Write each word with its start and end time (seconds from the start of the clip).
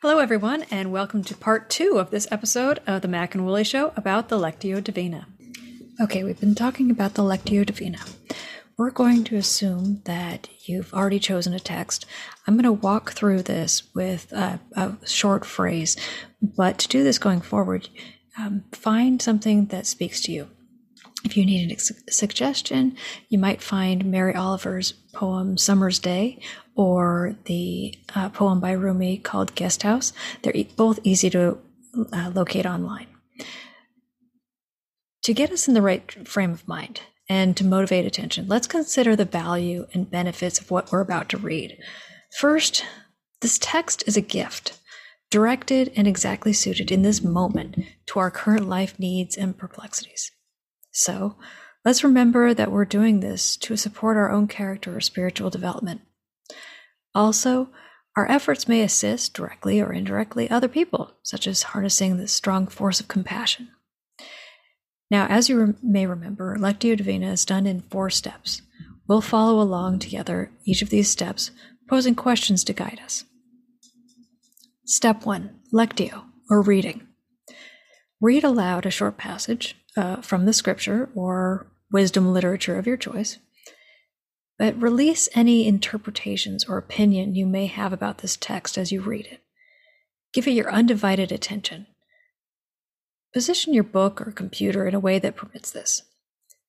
Hello, 0.00 0.20
everyone, 0.20 0.64
and 0.70 0.90
welcome 0.90 1.22
to 1.24 1.36
part 1.36 1.68
two 1.68 1.98
of 1.98 2.10
this 2.10 2.26
episode 2.30 2.80
of 2.86 3.02
the 3.02 3.08
Mac 3.08 3.34
and 3.34 3.44
Woolley 3.44 3.64
Show 3.64 3.92
about 3.94 4.28
the 4.30 4.38
Lectio 4.38 4.82
Divina. 4.82 5.26
Okay, 6.00 6.24
we've 6.24 6.40
been 6.40 6.54
talking 6.54 6.90
about 6.90 7.14
the 7.14 7.22
Lectio 7.22 7.66
Divina. 7.66 7.98
We're 8.78 8.90
going 8.90 9.24
to 9.24 9.36
assume 9.36 10.02
that 10.04 10.48
you've 10.60 10.94
already 10.94 11.18
chosen 11.18 11.52
a 11.52 11.58
text. 11.58 12.06
I'm 12.46 12.54
going 12.54 12.62
to 12.62 12.72
walk 12.72 13.10
through 13.10 13.42
this 13.42 13.82
with 13.92 14.32
a, 14.32 14.60
a 14.76 14.96
short 15.04 15.44
phrase, 15.44 15.96
but 16.40 16.78
to 16.78 16.88
do 16.88 17.02
this 17.02 17.18
going 17.18 17.40
forward, 17.40 17.88
um, 18.38 18.62
find 18.70 19.20
something 19.20 19.66
that 19.66 19.88
speaks 19.88 20.20
to 20.22 20.32
you. 20.32 20.48
If 21.24 21.36
you 21.36 21.44
need 21.44 21.72
a 21.72 22.12
suggestion, 22.12 22.96
you 23.28 23.36
might 23.36 23.60
find 23.60 24.04
Mary 24.04 24.36
Oliver's 24.36 24.92
poem 25.12 25.58
Summer's 25.58 25.98
Day 25.98 26.40
or 26.76 27.34
the 27.46 27.98
uh, 28.14 28.28
poem 28.28 28.60
by 28.60 28.70
Rumi 28.70 29.18
called 29.18 29.56
Guest 29.56 29.82
House. 29.82 30.12
They're 30.42 30.54
e- 30.54 30.70
both 30.76 31.00
easy 31.02 31.30
to 31.30 31.58
uh, 32.12 32.30
locate 32.32 32.64
online. 32.64 33.08
To 35.24 35.34
get 35.34 35.50
us 35.50 35.66
in 35.66 35.74
the 35.74 35.82
right 35.82 36.28
frame 36.28 36.52
of 36.52 36.68
mind 36.68 37.00
and 37.28 37.56
to 37.56 37.64
motivate 37.64 38.06
attention, 38.06 38.46
let's 38.48 38.66
consider 38.66 39.14
the 39.14 39.24
value 39.24 39.86
and 39.92 40.10
benefits 40.10 40.60
of 40.60 40.70
what 40.70 40.90
we're 40.90 41.00
about 41.00 41.28
to 41.30 41.36
read. 41.36 41.78
First, 42.38 42.84
this 43.40 43.58
text 43.58 44.02
is 44.06 44.16
a 44.16 44.22
gift, 44.22 44.78
directed 45.30 45.92
and 45.94 46.08
exactly 46.08 46.52
suited 46.52 46.90
in 46.90 47.02
this 47.02 47.22
moment 47.22 47.76
to 48.06 48.18
our 48.18 48.30
current 48.30 48.68
life 48.68 48.98
needs 48.98 49.36
and 49.36 49.56
perplexities. 49.56 50.32
So, 50.90 51.36
let's 51.84 52.02
remember 52.02 52.54
that 52.54 52.72
we're 52.72 52.84
doing 52.84 53.20
this 53.20 53.56
to 53.58 53.76
support 53.76 54.16
our 54.16 54.30
own 54.30 54.48
character 54.48 54.96
or 54.96 55.00
spiritual 55.00 55.50
development. 55.50 56.00
Also, 57.14 57.68
our 58.16 58.28
efforts 58.30 58.66
may 58.66 58.82
assist 58.82 59.34
directly 59.34 59.80
or 59.80 59.92
indirectly 59.92 60.50
other 60.50 60.66
people, 60.66 61.12
such 61.22 61.46
as 61.46 61.62
harnessing 61.62 62.16
the 62.16 62.26
strong 62.26 62.66
force 62.66 62.98
of 62.98 63.06
compassion. 63.06 63.68
Now, 65.10 65.26
as 65.26 65.48
you 65.48 65.74
may 65.82 66.06
remember, 66.06 66.56
Lectio 66.58 66.96
Divina 66.96 67.32
is 67.32 67.44
done 67.44 67.66
in 67.66 67.80
four 67.80 68.10
steps. 68.10 68.62
We'll 69.06 69.20
follow 69.20 69.60
along 69.60 70.00
together 70.00 70.50
each 70.64 70.82
of 70.82 70.90
these 70.90 71.10
steps, 71.10 71.50
posing 71.88 72.14
questions 72.14 72.62
to 72.64 72.72
guide 72.72 73.00
us. 73.04 73.24
Step 74.84 75.24
1 75.24 75.60
Lectio, 75.72 76.24
or 76.50 76.62
reading. 76.62 77.06
Read 78.20 78.44
aloud 78.44 78.84
a 78.84 78.90
short 78.90 79.16
passage 79.16 79.76
uh, 79.96 80.16
from 80.16 80.44
the 80.44 80.52
scripture 80.52 81.08
or 81.14 81.70
wisdom 81.90 82.32
literature 82.32 82.78
of 82.78 82.86
your 82.86 82.96
choice 82.96 83.38
but 84.58 84.80
release 84.82 85.28
any 85.34 85.66
interpretations 85.66 86.64
or 86.64 86.76
opinion 86.76 87.34
you 87.34 87.46
may 87.46 87.66
have 87.66 87.92
about 87.92 88.18
this 88.18 88.36
text 88.36 88.76
as 88.76 88.90
you 88.90 89.00
read 89.00 89.26
it. 89.26 89.40
Give 90.32 90.46
it 90.48 90.52
your 90.52 90.70
undivided 90.70 91.30
attention. 91.30 91.86
Position 93.32 93.74
your 93.74 93.84
book 93.84 94.20
or 94.20 94.32
computer 94.32 94.86
in 94.86 94.94
a 94.94 95.00
way 95.00 95.18
that 95.18 95.36
permits 95.36 95.70
this. 95.70 96.02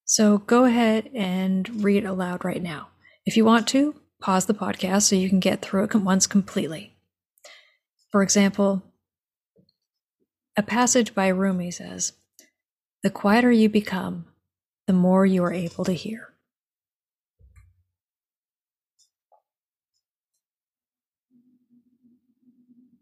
So 0.05 0.39
go 0.39 0.65
ahead 0.65 1.09
and 1.13 1.83
read 1.83 2.05
aloud 2.05 2.43
right 2.43 2.61
now. 2.61 2.89
If 3.25 3.37
you 3.37 3.45
want 3.45 3.67
to, 3.69 3.95
pause 4.21 4.45
the 4.45 4.53
podcast 4.53 5.03
so 5.03 5.15
you 5.15 5.29
can 5.29 5.39
get 5.39 5.61
through 5.61 5.83
it 5.83 5.95
once 5.95 6.27
completely. 6.27 6.95
For 8.11 8.23
example, 8.23 8.83
a 10.57 10.63
passage 10.63 11.15
by 11.15 11.27
Rumi 11.27 11.71
says, 11.71 12.13
The 13.03 13.09
quieter 13.09 13.51
you 13.51 13.69
become, 13.69 14.25
the 14.87 14.93
more 14.93 15.25
you 15.25 15.43
are 15.43 15.53
able 15.53 15.85
to 15.85 15.93
hear. 15.93 16.33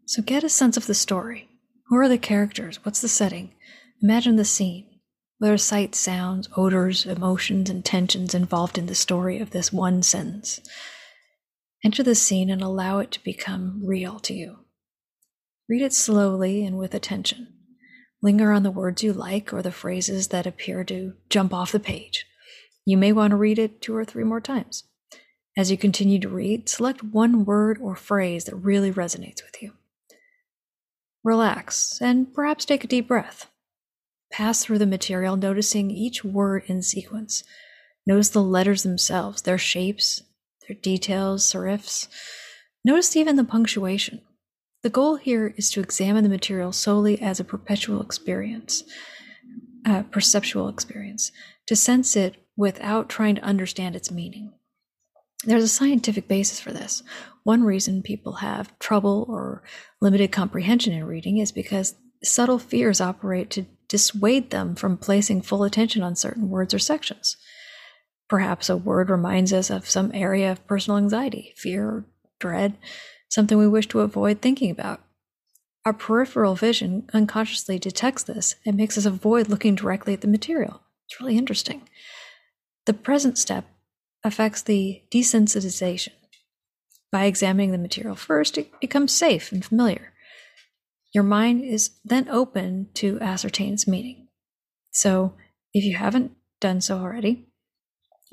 So 0.04 0.22
get 0.22 0.44
a 0.44 0.48
sense 0.48 0.76
of 0.76 0.86
the 0.86 0.94
story. 0.94 1.48
Who 1.88 1.96
are 1.96 2.08
the 2.08 2.18
characters? 2.18 2.84
What's 2.84 3.00
the 3.00 3.08
setting? 3.08 3.54
Imagine 4.02 4.36
the 4.36 4.44
scene. 4.44 5.00
What 5.38 5.52
are 5.52 5.58
sights, 5.58 5.98
sounds, 5.98 6.48
odors, 6.54 7.06
emotions, 7.06 7.70
and 7.70 7.82
tensions 7.82 8.34
involved 8.34 8.76
in 8.76 8.86
the 8.86 8.94
story 8.94 9.38
of 9.38 9.50
this 9.50 9.72
one 9.72 10.02
sentence? 10.02 10.60
Enter 11.82 12.02
the 12.02 12.14
scene 12.14 12.50
and 12.50 12.60
allow 12.60 12.98
it 12.98 13.10
to 13.12 13.24
become 13.24 13.80
real 13.84 14.18
to 14.20 14.34
you. 14.34 14.58
Read 15.66 15.80
it 15.80 15.94
slowly 15.94 16.62
and 16.62 16.76
with 16.76 16.92
attention. 16.92 17.54
Linger 18.20 18.52
on 18.52 18.64
the 18.64 18.70
words 18.70 19.02
you 19.02 19.14
like 19.14 19.54
or 19.54 19.62
the 19.62 19.70
phrases 19.70 20.28
that 20.28 20.46
appear 20.46 20.84
to 20.84 21.14
jump 21.30 21.54
off 21.54 21.72
the 21.72 21.80
page. 21.80 22.26
You 22.84 22.98
may 22.98 23.12
want 23.12 23.30
to 23.30 23.36
read 23.36 23.58
it 23.58 23.80
two 23.80 23.96
or 23.96 24.04
three 24.04 24.24
more 24.24 24.40
times. 24.40 24.84
As 25.56 25.70
you 25.70 25.78
continue 25.78 26.18
to 26.18 26.28
read, 26.28 26.68
select 26.68 27.02
one 27.02 27.46
word 27.46 27.78
or 27.80 27.96
phrase 27.96 28.44
that 28.44 28.56
really 28.56 28.92
resonates 28.92 29.42
with 29.42 29.62
you. 29.62 29.72
Relax 31.28 31.98
and 32.00 32.32
perhaps 32.32 32.64
take 32.64 32.84
a 32.84 32.86
deep 32.86 33.06
breath. 33.06 33.50
Pass 34.32 34.64
through 34.64 34.78
the 34.78 34.86
material, 34.86 35.36
noticing 35.36 35.90
each 35.90 36.24
word 36.24 36.62
in 36.68 36.80
sequence. 36.80 37.44
Notice 38.06 38.30
the 38.30 38.42
letters 38.42 38.82
themselves, 38.82 39.42
their 39.42 39.58
shapes, 39.58 40.22
their 40.66 40.78
details, 40.78 41.44
serifs. 41.44 42.08
Notice 42.82 43.14
even 43.14 43.36
the 43.36 43.44
punctuation. 43.44 44.22
The 44.82 44.88
goal 44.88 45.16
here 45.16 45.52
is 45.58 45.70
to 45.72 45.80
examine 45.80 46.24
the 46.24 46.30
material 46.30 46.72
solely 46.72 47.20
as 47.20 47.38
a 47.38 47.44
perpetual 47.44 48.00
experience, 48.00 48.84
a 49.84 50.04
perceptual 50.04 50.70
experience, 50.70 51.30
to 51.66 51.76
sense 51.76 52.16
it 52.16 52.36
without 52.56 53.10
trying 53.10 53.34
to 53.34 53.42
understand 53.42 53.94
its 53.94 54.10
meaning. 54.10 54.54
There's 55.44 55.62
a 55.62 55.68
scientific 55.68 56.26
basis 56.26 56.58
for 56.58 56.72
this. 56.72 57.02
One 57.48 57.64
reason 57.64 58.02
people 58.02 58.34
have 58.34 58.78
trouble 58.78 59.24
or 59.26 59.62
limited 60.02 60.30
comprehension 60.32 60.92
in 60.92 61.04
reading 61.04 61.38
is 61.38 61.50
because 61.50 61.94
subtle 62.22 62.58
fears 62.58 63.00
operate 63.00 63.48
to 63.52 63.64
dissuade 63.88 64.50
them 64.50 64.74
from 64.74 64.98
placing 64.98 65.40
full 65.40 65.64
attention 65.64 66.02
on 66.02 66.14
certain 66.14 66.50
words 66.50 66.74
or 66.74 66.78
sections. 66.78 67.38
Perhaps 68.28 68.68
a 68.68 68.76
word 68.76 69.08
reminds 69.08 69.54
us 69.54 69.70
of 69.70 69.88
some 69.88 70.10
area 70.12 70.52
of 70.52 70.66
personal 70.66 70.98
anxiety, 70.98 71.54
fear, 71.56 72.04
dread, 72.38 72.76
something 73.30 73.56
we 73.56 73.66
wish 73.66 73.88
to 73.88 74.00
avoid 74.00 74.42
thinking 74.42 74.70
about. 74.70 75.00
Our 75.86 75.94
peripheral 75.94 76.54
vision 76.54 77.08
unconsciously 77.14 77.78
detects 77.78 78.24
this 78.24 78.56
and 78.66 78.76
makes 78.76 78.98
us 78.98 79.06
avoid 79.06 79.48
looking 79.48 79.74
directly 79.74 80.12
at 80.12 80.20
the 80.20 80.28
material. 80.28 80.82
It's 81.06 81.18
really 81.18 81.38
interesting. 81.38 81.88
The 82.84 82.92
present 82.92 83.38
step 83.38 83.64
affects 84.22 84.60
the 84.60 85.00
desensitization. 85.10 86.10
By 87.10 87.24
examining 87.24 87.72
the 87.72 87.78
material 87.78 88.14
first, 88.14 88.58
it 88.58 88.80
becomes 88.80 89.12
safe 89.12 89.50
and 89.50 89.64
familiar. 89.64 90.12
Your 91.14 91.24
mind 91.24 91.64
is 91.64 91.98
then 92.04 92.28
open 92.28 92.88
to 92.94 93.18
ascertain 93.20 93.72
its 93.72 93.88
meaning. 93.88 94.28
So, 94.90 95.34
if 95.72 95.84
you 95.84 95.96
haven't 95.96 96.32
done 96.60 96.80
so 96.80 96.98
already, 96.98 97.48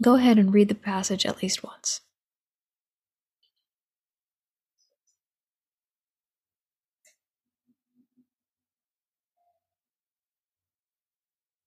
go 0.02 0.16
ahead 0.16 0.38
and 0.38 0.54
read 0.54 0.68
the 0.68 0.76
passage 0.76 1.26
at 1.26 1.42
least 1.42 1.64
once. 1.64 2.02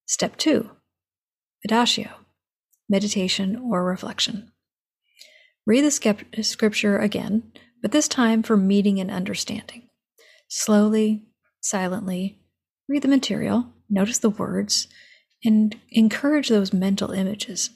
Step 0.07 0.37
2 0.37 0.71
Meditatio 1.67 2.11
meditation, 2.89 3.57
or 3.57 3.85
reflection. 3.85 4.53
Read 5.69 5.85
the 5.85 6.43
scripture 6.43 6.97
again, 6.97 7.53
but 7.83 7.93
this 7.93 8.09
time 8.09 8.43
for 8.43 8.57
meeting 8.57 8.99
and 9.01 9.11
understanding. 9.11 9.91
Slowly, 10.49 11.27
silently, 11.61 12.41
read 12.89 13.03
the 13.03 13.09
material, 13.09 13.67
notice 13.91 14.17
the 14.17 14.31
words, 14.31 14.89
and 15.45 15.79
encourage 15.91 16.49
those 16.49 16.73
mental 16.73 17.11
images. 17.11 17.69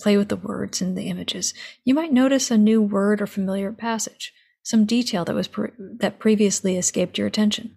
Play 0.00 0.16
with 0.16 0.30
the 0.30 0.36
words 0.36 0.82
and 0.82 0.98
the 0.98 1.08
images. 1.08 1.54
You 1.84 1.94
might 1.94 2.12
notice 2.12 2.50
a 2.50 2.58
new 2.58 2.82
word 2.82 3.22
or 3.22 3.28
familiar 3.28 3.70
passage, 3.70 4.32
some 4.64 4.84
detail 4.84 5.24
that 5.26 5.34
was 5.36 5.46
pre- 5.46 5.70
that 6.00 6.18
previously 6.18 6.76
escaped 6.76 7.18
your 7.18 7.28
attention. 7.28 7.76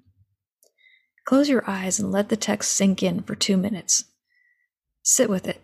Close 1.25 1.49
your 1.49 1.69
eyes 1.69 1.99
and 1.99 2.11
let 2.11 2.29
the 2.29 2.35
text 2.35 2.71
sink 2.71 3.03
in 3.03 3.21
for 3.21 3.35
2 3.35 3.57
minutes. 3.57 4.05
Sit 5.03 5.29
with 5.29 5.47
it 5.47 5.61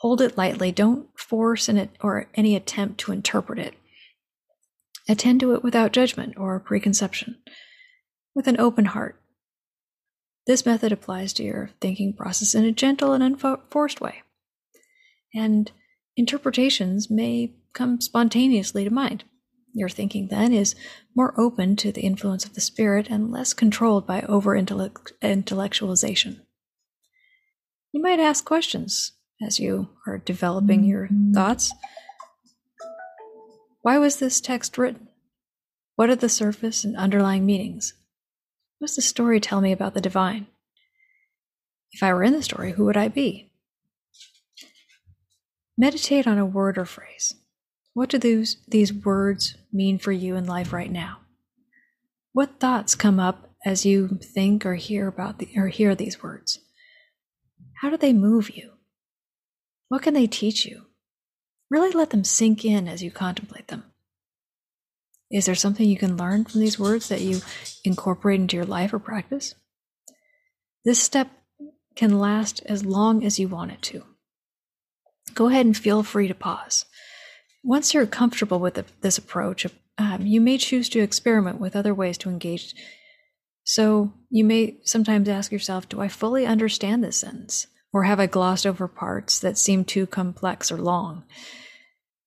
Hold 0.00 0.20
it 0.20 0.36
lightly. 0.38 0.72
Don't 0.72 1.08
force 1.18 1.68
an, 1.68 1.90
or 2.00 2.28
any 2.34 2.56
attempt 2.56 2.98
to 3.00 3.12
interpret 3.12 3.58
it. 3.58 3.74
Attend 5.08 5.40
to 5.40 5.54
it 5.54 5.62
without 5.62 5.92
judgment 5.92 6.38
or 6.38 6.58
preconception, 6.60 7.36
with 8.34 8.46
an 8.46 8.58
open 8.58 8.86
heart. 8.86 9.20
This 10.46 10.64
method 10.64 10.90
applies 10.90 11.32
to 11.34 11.42
your 11.42 11.70
thinking 11.80 12.14
process 12.14 12.54
in 12.54 12.64
a 12.64 12.72
gentle 12.72 13.12
and 13.12 13.22
unforced 13.22 14.00
way. 14.00 14.22
And 15.34 15.70
interpretations 16.16 17.10
may 17.10 17.54
come 17.72 18.00
spontaneously 18.00 18.84
to 18.84 18.90
mind. 18.90 19.24
Your 19.74 19.88
thinking 19.88 20.28
then 20.28 20.52
is 20.52 20.74
more 21.14 21.38
open 21.38 21.76
to 21.76 21.92
the 21.92 22.00
influence 22.00 22.44
of 22.44 22.54
the 22.54 22.60
Spirit 22.60 23.08
and 23.10 23.30
less 23.30 23.52
controlled 23.52 24.06
by 24.06 24.22
over 24.22 24.58
intellectualization. 24.58 26.40
You 27.92 28.02
might 28.02 28.18
ask 28.18 28.44
questions 28.44 29.12
as 29.42 29.58
you 29.58 29.88
are 30.06 30.18
developing 30.18 30.84
your 30.84 31.06
mm-hmm. 31.06 31.32
thoughts. 31.32 31.72
Why 33.82 33.98
was 33.98 34.18
this 34.18 34.40
text 34.40 34.76
written? 34.76 35.08
What 35.96 36.10
are 36.10 36.16
the 36.16 36.28
surface 36.28 36.84
and 36.84 36.96
underlying 36.96 37.46
meanings? 37.46 37.94
What 38.78 38.88
does 38.88 38.96
the 38.96 39.02
story 39.02 39.40
tell 39.40 39.60
me 39.60 39.72
about 39.72 39.94
the 39.94 40.00
divine? 40.00 40.46
If 41.92 42.02
I 42.02 42.12
were 42.12 42.22
in 42.22 42.32
the 42.32 42.42
story, 42.42 42.72
who 42.72 42.84
would 42.84 42.96
I 42.96 43.08
be? 43.08 43.50
Meditate 45.76 46.26
on 46.26 46.38
a 46.38 46.46
word 46.46 46.78
or 46.78 46.84
phrase. 46.84 47.34
What 47.94 48.10
do 48.10 48.18
these, 48.18 48.58
these 48.68 48.92
words 48.92 49.56
mean 49.72 49.98
for 49.98 50.12
you 50.12 50.36
in 50.36 50.44
life 50.46 50.72
right 50.72 50.90
now? 50.90 51.18
What 52.32 52.60
thoughts 52.60 52.94
come 52.94 53.18
up 53.18 53.50
as 53.66 53.84
you 53.84 54.18
think 54.22 54.64
or 54.64 54.76
hear 54.76 55.08
about 55.08 55.38
the, 55.38 55.48
or 55.56 55.68
hear 55.68 55.94
these 55.94 56.22
words? 56.22 56.60
How 57.80 57.90
do 57.90 57.96
they 57.96 58.12
move 58.12 58.50
you? 58.56 58.72
What 59.90 60.02
can 60.02 60.14
they 60.14 60.28
teach 60.28 60.64
you? 60.64 60.86
Really 61.68 61.90
let 61.90 62.10
them 62.10 62.22
sink 62.22 62.64
in 62.64 62.86
as 62.86 63.02
you 63.02 63.10
contemplate 63.10 63.66
them. 63.66 63.82
Is 65.32 65.46
there 65.46 65.56
something 65.56 65.88
you 65.88 65.98
can 65.98 66.16
learn 66.16 66.44
from 66.44 66.60
these 66.60 66.78
words 66.78 67.08
that 67.08 67.20
you 67.20 67.40
incorporate 67.84 68.40
into 68.40 68.56
your 68.56 68.64
life 68.64 68.92
or 68.92 69.00
practice? 69.00 69.56
This 70.84 71.02
step 71.02 71.28
can 71.96 72.20
last 72.20 72.62
as 72.66 72.84
long 72.84 73.24
as 73.24 73.40
you 73.40 73.48
want 73.48 73.72
it 73.72 73.82
to. 73.82 74.04
Go 75.34 75.48
ahead 75.48 75.66
and 75.66 75.76
feel 75.76 76.04
free 76.04 76.28
to 76.28 76.34
pause. 76.34 76.84
Once 77.64 77.92
you're 77.92 78.06
comfortable 78.06 78.60
with 78.60 78.74
the, 78.74 78.84
this 79.00 79.18
approach, 79.18 79.66
um, 79.98 80.24
you 80.24 80.40
may 80.40 80.56
choose 80.56 80.88
to 80.90 81.00
experiment 81.00 81.58
with 81.58 81.74
other 81.74 81.92
ways 81.92 82.16
to 82.18 82.30
engage. 82.30 82.76
So 83.64 84.12
you 84.30 84.44
may 84.44 84.78
sometimes 84.84 85.28
ask 85.28 85.50
yourself, 85.50 85.88
Do 85.88 86.00
I 86.00 86.06
fully 86.06 86.46
understand 86.46 87.02
this 87.02 87.16
sentence? 87.16 87.66
Or 87.92 88.04
have 88.04 88.20
I 88.20 88.26
glossed 88.26 88.66
over 88.66 88.86
parts 88.86 89.38
that 89.40 89.58
seem 89.58 89.84
too 89.84 90.06
complex 90.06 90.70
or 90.70 90.78
long? 90.78 91.24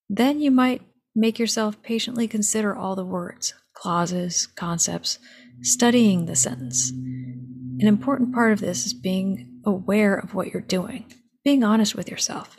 Then 0.09 0.39
you 0.39 0.51
might 0.51 0.81
make 1.15 1.39
yourself 1.39 1.81
patiently 1.81 2.27
consider 2.27 2.75
all 2.75 2.95
the 2.95 3.05
words, 3.05 3.53
clauses, 3.73 4.47
concepts, 4.47 5.19
studying 5.61 6.25
the 6.25 6.35
sentence. 6.35 6.91
An 6.91 7.87
important 7.87 8.33
part 8.33 8.51
of 8.51 8.59
this 8.59 8.85
is 8.85 8.93
being 8.93 9.61
aware 9.65 10.15
of 10.15 10.33
what 10.33 10.51
you're 10.51 10.61
doing, 10.61 11.05
being 11.43 11.63
honest 11.63 11.95
with 11.95 12.09
yourself. 12.09 12.57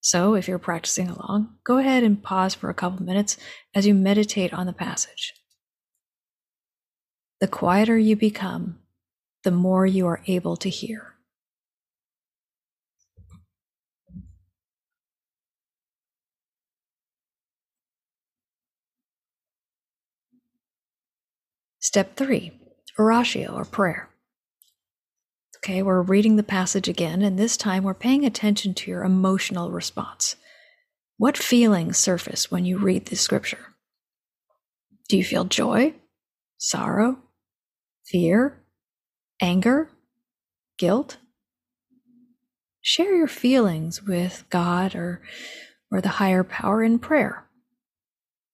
So, 0.00 0.34
if 0.34 0.48
you're 0.48 0.58
practicing 0.58 1.08
along, 1.08 1.56
go 1.64 1.78
ahead 1.78 2.02
and 2.02 2.22
pause 2.22 2.54
for 2.54 2.68
a 2.68 2.74
couple 2.74 3.02
minutes 3.02 3.38
as 3.74 3.86
you 3.86 3.94
meditate 3.94 4.52
on 4.52 4.66
the 4.66 4.74
passage. 4.74 5.32
The 7.40 7.48
quieter 7.48 7.96
you 7.96 8.14
become, 8.14 8.80
the 9.44 9.50
more 9.50 9.86
you 9.86 10.06
are 10.06 10.22
able 10.26 10.56
to 10.58 10.68
hear. 10.68 11.13
Step 21.84 22.16
three, 22.16 22.50
oratio 22.98 23.52
or 23.52 23.66
prayer. 23.66 24.08
Okay, 25.58 25.82
we're 25.82 26.00
reading 26.00 26.36
the 26.36 26.42
passage 26.42 26.88
again, 26.88 27.20
and 27.20 27.38
this 27.38 27.58
time 27.58 27.84
we're 27.84 27.92
paying 27.92 28.24
attention 28.24 28.72
to 28.72 28.90
your 28.90 29.04
emotional 29.04 29.70
response. 29.70 30.34
What 31.18 31.36
feelings 31.36 31.98
surface 31.98 32.50
when 32.50 32.64
you 32.64 32.78
read 32.78 33.04
the 33.04 33.16
scripture? 33.16 33.74
Do 35.10 35.18
you 35.18 35.24
feel 35.24 35.44
joy, 35.44 35.92
sorrow, 36.56 37.18
fear, 38.06 38.64
anger, 39.42 39.90
guilt? 40.78 41.18
Share 42.80 43.14
your 43.14 43.28
feelings 43.28 44.02
with 44.02 44.44
God 44.48 44.94
or, 44.94 45.20
or 45.92 46.00
the 46.00 46.08
higher 46.08 46.44
power 46.44 46.82
in 46.82 46.98
prayer. 46.98 47.43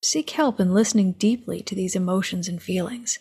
Seek 0.02 0.30
help 0.30 0.60
in 0.60 0.72
listening 0.72 1.12
deeply 1.12 1.60
to 1.62 1.74
these 1.74 1.94
emotions 1.94 2.48
and 2.48 2.62
feelings. 2.62 3.18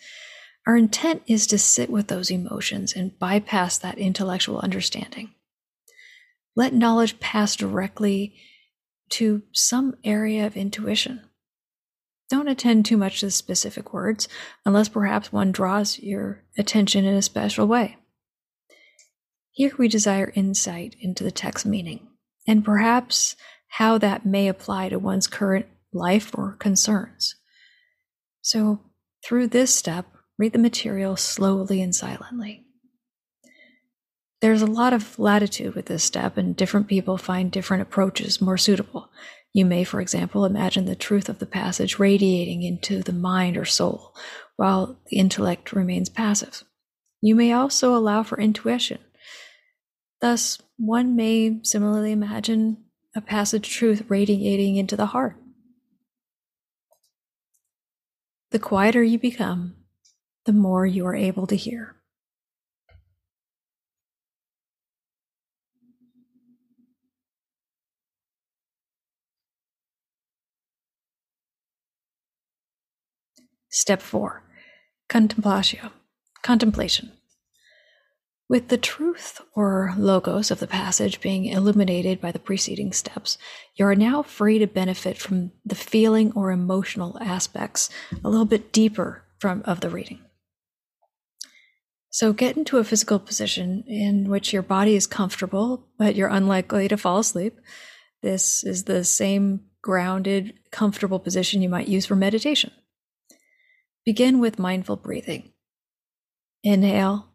Our 0.66 0.78
intent 0.78 1.24
is 1.28 1.48
to 1.48 1.58
sit 1.58 1.90
with 1.90 2.08
those 2.08 2.31
emotions 2.31 2.94
and 2.94 3.18
bypass 3.20 3.78
that 3.78 3.98
intellectual 3.98 4.60
understanding. 4.60 5.31
Let 6.56 6.74
knowledge 6.74 7.20
pass 7.20 7.56
directly 7.56 8.36
to 9.10 9.44
some 9.52 9.96
area 10.04 10.46
of 10.46 10.56
intuition. 10.56 11.22
Don't 12.30 12.48
attend 12.48 12.86
too 12.86 12.98
much 12.98 13.22
to 13.22 13.25
the 13.25 13.32
specific 13.32 13.92
words 13.92 14.28
unless 14.66 14.88
perhaps 14.88 15.34
one 15.34 15.52
draws 15.52 15.98
your 16.00 16.44
attention 16.58 17.06
in 17.06 17.16
a 17.16 17.22
special 17.22 17.66
way. 17.66 17.98
Here 19.52 19.72
we 19.78 19.88
desire 19.88 20.32
insight 20.36 20.96
into 21.02 21.24
the 21.24 21.32
text 21.32 21.66
meaning 21.66 22.08
and 22.48 22.64
perhaps 22.64 23.36
how 23.68 23.98
that 23.98 24.25
may 24.25 24.48
apply 24.48 24.90
to 24.90 25.00
one's 25.00 25.28
current 25.28 25.66
life 25.94 26.31
or 26.33 26.56
concerns. 26.59 27.36
So, 28.41 28.80
through 29.24 29.47
this 29.47 29.75
step, 29.75 30.06
Read 30.39 30.53
the 30.53 30.57
material 30.57 31.18
slowly 31.18 31.81
and 31.81 31.94
silently. 31.94 32.65
There's 34.39 34.62
a 34.62 34.68
lot 34.68 34.94
of 34.94 35.19
latitude 35.19 35.75
with 35.75 35.88
this 35.88 36.01
step, 36.01 36.38
and 36.38 36.56
different 36.56 36.88
people 36.88 37.18
find 37.18 37.51
different 37.51 37.81
approaches 37.81 38.39
more 38.39 38.57
suitable. 38.57 39.12
You 39.51 39.65
may, 39.65 39.83
for 39.83 40.00
example, 40.00 40.45
imagine 40.45 40.86
the 40.86 40.95
truth 40.95 41.27
of 41.27 41.39
the 41.39 41.45
passage 41.45 42.00
radiating 42.00 42.63
into 42.63 43.03
the 43.03 43.12
mind 43.12 43.57
or 43.57 43.65
soul, 43.65 44.15
while 44.56 44.97
the 45.07 45.18
intellect 45.18 45.74
remains 45.74 46.07
passive. 46.07 46.63
You 47.19 47.36
may 47.36 47.51
also 47.51 47.94
allow 47.94 48.24
for 48.24 48.39
intuition. 48.39 49.00
Thus, 50.21 50.57
one 50.77 51.18
may 51.18 51.59
similarly 51.63 52.13
imagine 52.13 52.86
a 53.13 53.19
passage 53.19 53.69
truth 53.69 54.06
radiating 54.07 54.77
into 54.77 54.95
the 54.95 55.07
heart. 55.07 55.36
The 58.51 58.57
quieter 58.57 59.04
you 59.04 59.19
become, 59.19 59.75
the 60.46 60.54
more 60.54 60.84
you 60.84 61.06
are 61.06 61.16
able 61.16 61.46
to 61.46 61.56
hear. 61.56 61.96
Step 73.70 74.01
4 74.01 74.41
Contemplatio, 75.10 75.91
contemplation. 76.41 77.19
With 78.50 78.70
the 78.70 78.79
truth 78.79 79.41
or 79.53 79.94
logos 79.96 80.50
of 80.50 80.60
the 80.60 80.65
passage 80.65 81.22
being 81.22 81.46
illuminated 81.46 82.20
by 82.20 82.32
the 82.32 82.39
preceding 82.39 82.91
steps, 82.91 83.38
you 83.75 83.86
are 83.86 83.94
now 83.94 84.24
free 84.24 84.58
to 84.58 84.65
benefit 84.65 85.20
from 85.20 85.51
the 85.63 85.75
feeling 85.75 86.32
or 86.32 86.50
emotional 86.50 87.15
aspects 87.22 87.91
a 88.24 88.27
little 88.27 88.48
bit 88.48 88.74
deeper 88.74 89.24
from 89.38 89.62
of 89.65 89.82
the 89.82 89.89
reading. 89.91 90.22
So 92.10 92.34
get 92.34 92.58
into 92.58 92.79
a 92.79 92.84
physical 92.84 93.20
position 93.20 93.84
in 93.86 94.29
which 94.29 94.51
your 94.51 94.63
body 94.63 94.96
is 94.96 95.06
comfortable, 95.06 95.86
but 96.00 96.15
you're 96.15 96.27
unlikely 96.27 96.88
to 96.88 96.98
fall 96.98 97.20
asleep. 97.20 97.60
This 98.24 98.63
is 98.63 98.86
the 98.86 99.03
same 99.03 99.62
grounded, 99.84 100.56
comfortable 100.72 101.20
position 101.20 101.62
you 101.62 101.70
might 101.70 101.88
use 101.88 102.08
for 102.08 102.15
meditation. 102.15 102.72
Begin 104.06 104.39
with 104.39 104.58
mindful 104.58 104.96
breathing. 104.96 105.53
Inhale 106.63 107.28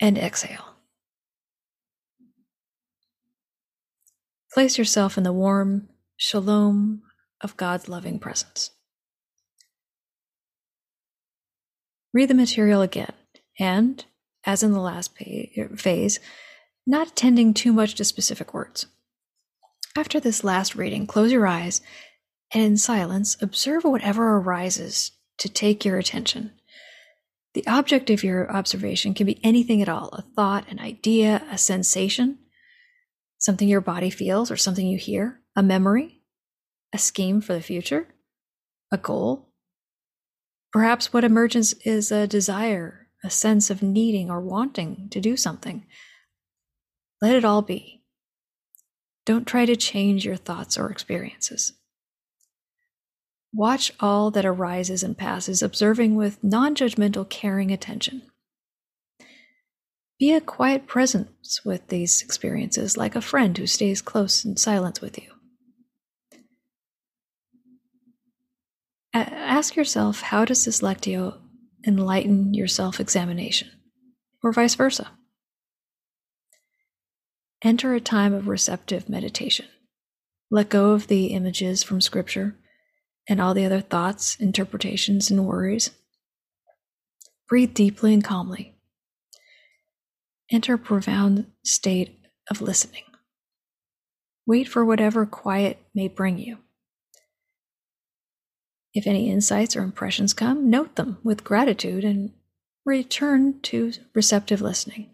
and 0.00 0.16
exhale. 0.16 0.76
Place 4.52 4.78
yourself 4.78 5.16
in 5.16 5.22
the 5.22 5.32
warm 5.32 5.88
shalom 6.16 7.02
of 7.40 7.56
God's 7.56 7.88
loving 7.88 8.18
presence. 8.18 8.70
Read 12.12 12.28
the 12.28 12.34
material 12.34 12.82
again, 12.82 13.12
and, 13.58 14.04
as 14.44 14.62
in 14.64 14.72
the 14.72 14.80
last 14.80 15.12
er, 15.56 15.76
phase, 15.76 16.18
not 16.86 17.08
attending 17.08 17.54
too 17.54 17.72
much 17.72 17.94
to 17.94 18.04
specific 18.04 18.52
words. 18.52 18.86
After 19.96 20.18
this 20.18 20.42
last 20.42 20.74
reading, 20.74 21.06
close 21.06 21.30
your 21.30 21.46
eyes 21.46 21.80
and 22.52 22.62
in 22.62 22.76
silence 22.76 23.36
observe 23.40 23.84
whatever 23.84 24.36
arises 24.36 25.12
to 25.38 25.48
take 25.48 25.84
your 25.84 25.98
attention. 25.98 26.52
The 27.54 27.66
object 27.66 28.10
of 28.10 28.22
your 28.22 28.50
observation 28.50 29.12
can 29.14 29.26
be 29.26 29.44
anything 29.44 29.82
at 29.82 29.88
all 29.88 30.08
a 30.10 30.22
thought, 30.22 30.70
an 30.70 30.78
idea, 30.78 31.42
a 31.50 31.58
sensation, 31.58 32.38
something 33.38 33.68
your 33.68 33.80
body 33.80 34.10
feels 34.10 34.50
or 34.50 34.56
something 34.56 34.86
you 34.86 34.98
hear, 34.98 35.40
a 35.56 35.62
memory, 35.62 36.22
a 36.92 36.98
scheme 36.98 37.40
for 37.40 37.54
the 37.54 37.60
future, 37.60 38.06
a 38.92 38.98
goal, 38.98 39.50
Perhaps 40.72 41.12
what 41.12 41.24
emerges 41.24 41.72
is 41.84 42.12
a 42.12 42.28
desire, 42.28 43.08
a 43.24 43.30
sense 43.30 43.70
of 43.70 43.82
needing 43.82 44.30
or 44.30 44.40
wanting 44.40 45.08
to 45.10 45.20
do 45.20 45.36
something. 45.36 45.84
Let 47.20 47.34
it 47.34 47.44
all 47.44 47.62
be. 47.62 48.04
Don't 49.26 49.46
try 49.46 49.66
to 49.66 49.76
change 49.76 50.24
your 50.24 50.36
thoughts 50.36 50.78
or 50.78 50.90
experiences. 50.90 51.72
Watch 53.52 53.92
all 53.98 54.30
that 54.30 54.46
arises 54.46 55.02
and 55.02 55.18
passes, 55.18 55.62
observing 55.62 56.14
with 56.14 56.42
non 56.42 56.74
judgmental, 56.74 57.28
caring 57.28 57.70
attention. 57.70 58.22
Be 60.18 60.32
a 60.32 60.40
quiet 60.40 60.86
presence 60.86 61.60
with 61.64 61.88
these 61.88 62.22
experiences, 62.22 62.96
like 62.96 63.16
a 63.16 63.20
friend 63.20 63.56
who 63.56 63.66
stays 63.66 64.02
close 64.02 64.44
in 64.44 64.56
silence 64.56 65.00
with 65.00 65.18
you. 65.18 65.30
ask 69.60 69.76
yourself 69.76 70.22
how 70.22 70.44
does 70.44 70.64
this 70.64 70.80
lectio 70.80 71.36
enlighten 71.86 72.54
your 72.54 72.68
self 72.68 73.00
examination, 73.00 73.68
or 74.42 74.52
vice 74.52 74.74
versa? 74.74 75.10
Enter 77.62 77.92
a 77.92 78.00
time 78.00 78.32
of 78.32 78.48
receptive 78.48 79.08
meditation. 79.08 79.66
Let 80.50 80.70
go 80.70 80.92
of 80.92 81.08
the 81.08 81.26
images 81.26 81.82
from 81.82 82.00
Scripture 82.00 82.56
and 83.30 83.40
all 83.40 83.54
the 83.54 83.64
other 83.64 83.80
thoughts, 83.80 84.36
interpretations, 84.40 85.30
and 85.30 85.46
worries. 85.46 85.90
Breathe 87.48 87.72
deeply 87.72 88.12
and 88.12 88.24
calmly. 88.24 88.74
Enter 90.50 90.74
a 90.74 90.78
profound 90.78 91.46
state 91.64 92.18
of 92.50 92.60
listening. 92.60 93.04
Wait 94.46 94.66
for 94.68 94.84
whatever 94.84 95.24
quiet 95.24 95.78
may 95.94 96.08
bring 96.08 96.38
you. 96.38 96.58
If 98.92 99.06
any 99.06 99.30
insights 99.30 99.76
or 99.76 99.82
impressions 99.82 100.34
come, 100.34 100.68
note 100.68 100.96
them 100.96 101.18
with 101.22 101.44
gratitude 101.44 102.04
and 102.04 102.32
return 102.84 103.60
to 103.62 103.92
receptive 104.12 104.60
listening. 104.60 105.10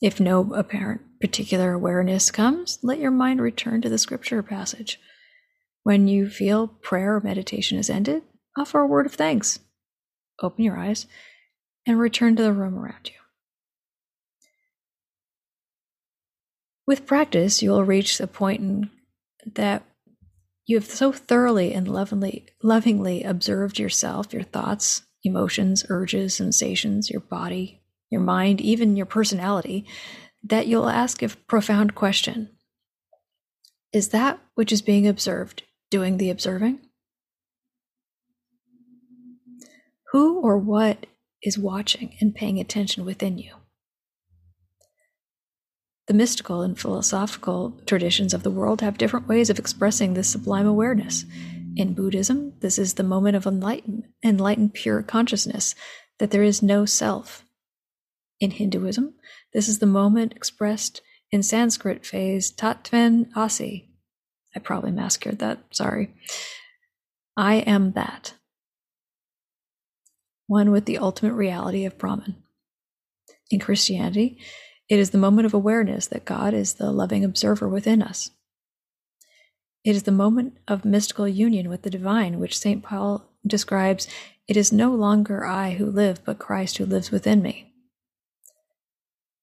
If 0.00 0.20
no 0.20 0.52
apparent 0.54 1.00
particular 1.20 1.72
awareness 1.72 2.30
comes, 2.30 2.78
let 2.82 3.00
your 3.00 3.10
mind 3.10 3.40
return 3.40 3.82
to 3.82 3.88
the 3.88 3.98
scripture 3.98 4.42
passage. 4.44 5.00
When 5.84 6.06
you 6.06 6.28
feel 6.28 6.68
prayer 6.68 7.16
or 7.16 7.20
meditation 7.20 7.78
is 7.78 7.90
ended, 7.90 8.22
offer 8.56 8.80
a 8.80 8.86
word 8.86 9.06
of 9.06 9.14
thanks. 9.14 9.58
Open 10.40 10.64
your 10.64 10.78
eyes 10.78 11.06
and 11.86 11.98
return 11.98 12.36
to 12.36 12.42
the 12.42 12.52
room 12.52 12.78
around 12.78 13.10
you. 13.10 13.16
With 16.86 17.06
practice, 17.06 17.62
you 17.62 17.70
will 17.70 17.84
reach 17.84 18.20
a 18.20 18.26
point 18.26 18.60
in 18.60 18.90
that 19.54 19.82
you 20.66 20.76
have 20.76 20.84
so 20.84 21.10
thoroughly 21.10 21.74
and 21.74 21.88
lovingly, 21.88 22.46
lovingly 22.62 23.24
observed 23.24 23.78
yourself, 23.78 24.32
your 24.32 24.42
thoughts, 24.42 25.02
emotions, 25.24 25.84
urges, 25.88 26.34
sensations, 26.34 27.10
your 27.10 27.20
body, 27.20 27.82
your 28.10 28.20
mind, 28.20 28.60
even 28.60 28.96
your 28.96 29.06
personality, 29.06 29.84
that 30.44 30.66
you'll 30.66 30.88
ask 30.88 31.22
a 31.22 31.28
profound 31.28 31.94
question 31.94 32.50
Is 33.92 34.08
that 34.08 34.38
which 34.54 34.72
is 34.72 34.82
being 34.82 35.08
observed 35.08 35.64
doing 35.92 36.16
the 36.16 36.30
observing? 36.30 36.80
Who 40.12 40.40
or 40.40 40.56
what 40.56 41.04
is 41.42 41.58
watching 41.58 42.16
and 42.18 42.34
paying 42.34 42.58
attention 42.58 43.04
within 43.04 43.36
you? 43.36 43.56
The 46.06 46.14
mystical 46.14 46.62
and 46.62 46.78
philosophical 46.78 47.78
traditions 47.86 48.32
of 48.32 48.42
the 48.42 48.50
world 48.50 48.80
have 48.80 48.96
different 48.96 49.28
ways 49.28 49.50
of 49.50 49.58
expressing 49.58 50.14
this 50.14 50.30
sublime 50.30 50.66
awareness. 50.66 51.26
In 51.76 51.92
Buddhism, 51.92 52.54
this 52.60 52.78
is 52.78 52.94
the 52.94 53.02
moment 53.02 53.36
of 53.36 53.46
enlightened, 53.46 54.04
enlightened 54.24 54.72
pure 54.72 55.02
consciousness 55.02 55.74
that 56.18 56.30
there 56.30 56.42
is 56.42 56.62
no 56.62 56.86
self. 56.86 57.44
In 58.40 58.52
Hinduism, 58.52 59.14
this 59.52 59.68
is 59.68 59.78
the 59.78 59.86
moment 59.86 60.32
expressed 60.32 61.02
in 61.30 61.42
Sanskrit 61.42 62.06
phase 62.06 62.50
Tatven 62.50 63.28
Asi. 63.36 63.91
I 64.54 64.60
probably 64.60 64.90
massacred 64.90 65.38
that, 65.38 65.58
sorry. 65.70 66.14
I 67.36 67.56
am 67.56 67.92
that. 67.92 68.34
One 70.46 70.70
with 70.70 70.84
the 70.84 70.98
ultimate 70.98 71.34
reality 71.34 71.84
of 71.84 71.98
Brahman. 71.98 72.36
In 73.50 73.60
Christianity, 73.60 74.38
it 74.88 74.98
is 74.98 75.10
the 75.10 75.18
moment 75.18 75.46
of 75.46 75.54
awareness 75.54 76.06
that 76.08 76.24
God 76.24 76.52
is 76.52 76.74
the 76.74 76.90
loving 76.90 77.24
observer 77.24 77.68
within 77.68 78.02
us. 78.02 78.30
It 79.84 79.96
is 79.96 80.04
the 80.04 80.12
moment 80.12 80.58
of 80.68 80.84
mystical 80.84 81.26
union 81.26 81.68
with 81.68 81.82
the 81.82 81.90
divine, 81.90 82.38
which 82.38 82.58
St. 82.58 82.82
Paul 82.82 83.24
describes 83.46 84.06
it 84.46 84.56
is 84.56 84.72
no 84.72 84.94
longer 84.94 85.46
I 85.46 85.72
who 85.72 85.86
live, 85.86 86.24
but 86.24 86.38
Christ 86.38 86.78
who 86.78 86.84
lives 86.84 87.10
within 87.10 87.42
me. 87.42 87.72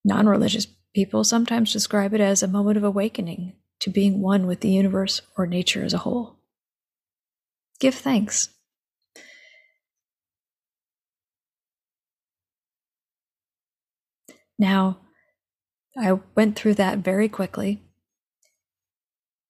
Non 0.06 0.28
religious 0.28 0.68
people 0.94 1.24
sometimes 1.24 1.74
describe 1.74 2.14
it 2.14 2.22
as 2.22 2.42
a 2.42 2.48
moment 2.48 2.78
of 2.78 2.84
awakening 2.84 3.54
to 3.80 3.90
being 3.90 4.22
one 4.22 4.46
with 4.46 4.62
the 4.62 4.70
universe 4.70 5.22
or 5.38 5.48
nature 5.48 5.84
as 5.84 5.94
a 5.94 6.00
whole. 6.00 6.38
Give 7.80 7.96
thanks. 7.96 8.50
Now, 14.58 14.98
I 15.98 16.20
went 16.36 16.58
through 16.58 16.76
that 16.76 17.00
very 17.00 17.30
quickly. 17.30 17.82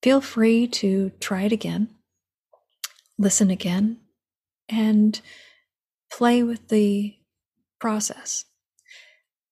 Feel 0.03 0.21
free 0.21 0.67
to 0.67 1.12
try 1.19 1.43
it 1.43 1.51
again, 1.51 1.89
listen 3.17 3.50
again, 3.50 3.98
and 4.69 5.19
play 6.12 6.43
with 6.43 6.69
the 6.69 7.15
process. 7.79 8.45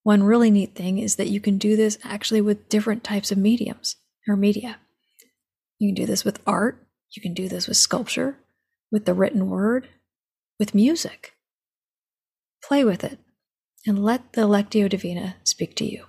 One 0.03 0.24
really 0.24 0.51
neat 0.51 0.75
thing 0.75 1.00
is 1.00 1.17
that 1.17 1.27
you 1.27 1.41
can 1.41 1.57
do 1.57 1.75
this 1.75 1.98
actually 2.03 2.39
with 2.39 2.69
different 2.69 3.03
types 3.03 3.31
of 3.31 3.38
mediums 3.38 3.98
or 4.27 4.36
media. 4.36 4.77
You 5.79 5.89
can 5.89 5.96
do 5.96 6.05
this 6.05 6.25
with 6.25 6.41
art, 6.46 6.88
you 7.12 7.22
can 7.22 7.34
do 7.34 7.48
this 7.48 7.67
with 7.67 7.77
sculpture, 7.77 8.38
with 8.91 9.05
the 9.05 9.13
written 9.13 9.50
word, 9.50 9.88
with 10.60 10.75
music. 10.75 11.34
Play 12.63 12.84
with 12.84 13.03
it 13.03 13.19
and 13.86 14.03
let 14.03 14.34
the 14.34 14.41
Lectio 14.41 14.89
Divina 14.89 15.38
speak 15.43 15.75
to 15.75 15.86
you. 15.86 16.05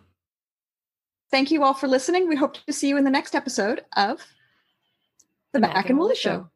Thank 1.31 1.51
you 1.51 1.63
all 1.63 1.75
for 1.75 1.87
listening. 1.87 2.27
We 2.27 2.37
hope 2.37 2.57
to 2.67 2.73
see 2.73 2.89
you 2.89 2.97
in 2.97 3.05
the 3.05 3.11
next 3.11 3.35
episode 3.35 3.85
of 3.97 4.21
The, 5.53 5.61
Mac, 5.61 5.75
Mac 5.75 5.91
and 5.91 5.99
Woolley 5.99 6.17
Show. 6.17 6.31
Show. 6.31 6.51